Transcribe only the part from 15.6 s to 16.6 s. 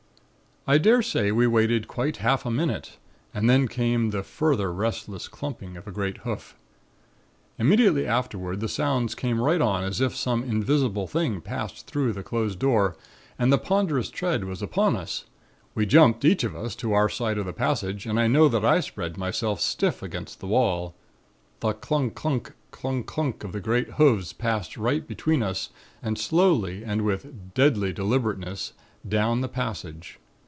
We jumped, each of